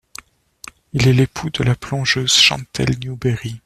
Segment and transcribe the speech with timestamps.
[0.93, 3.59] Il est l'époux de la plongeuse Chantelle Newbery.